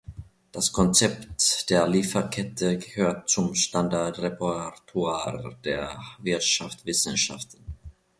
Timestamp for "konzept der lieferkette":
0.71-2.79